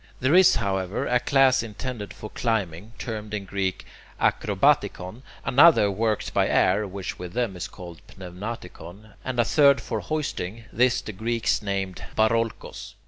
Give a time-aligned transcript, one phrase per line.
[0.19, 3.85] There is, however, a class intended for climbing, termed in Greek
[4.19, 9.45] [Greek: akrobatikon], another worked by air, which with them is called [Greek: pneumatikon], and a
[9.45, 12.95] third for hoisting; this the Greeks named [Greek: baroulkos].